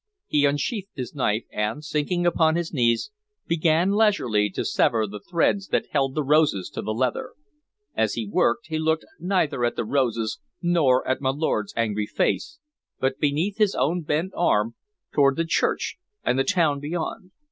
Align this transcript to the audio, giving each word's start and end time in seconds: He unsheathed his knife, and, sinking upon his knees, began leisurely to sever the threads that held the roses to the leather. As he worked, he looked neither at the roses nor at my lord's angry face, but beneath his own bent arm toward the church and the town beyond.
He 0.25 0.45
unsheathed 0.45 0.89
his 0.95 1.13
knife, 1.13 1.43
and, 1.51 1.85
sinking 1.85 2.25
upon 2.25 2.55
his 2.55 2.73
knees, 2.73 3.11
began 3.45 3.91
leisurely 3.91 4.49
to 4.49 4.65
sever 4.65 5.05
the 5.05 5.19
threads 5.19 5.67
that 5.67 5.89
held 5.91 6.15
the 6.15 6.23
roses 6.23 6.71
to 6.71 6.81
the 6.81 6.91
leather. 6.91 7.33
As 7.93 8.15
he 8.15 8.25
worked, 8.27 8.65
he 8.65 8.79
looked 8.79 9.05
neither 9.19 9.63
at 9.63 9.75
the 9.75 9.85
roses 9.85 10.39
nor 10.59 11.07
at 11.07 11.21
my 11.21 11.29
lord's 11.29 11.75
angry 11.77 12.07
face, 12.07 12.57
but 12.99 13.19
beneath 13.19 13.59
his 13.59 13.75
own 13.75 14.01
bent 14.01 14.31
arm 14.35 14.73
toward 15.13 15.35
the 15.35 15.45
church 15.45 15.97
and 16.23 16.39
the 16.39 16.43
town 16.43 16.79
beyond. 16.79 17.29